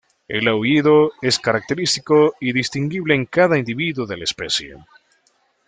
[0.27, 4.83] El aullido es característico y distinguible en cada individuo de la especie.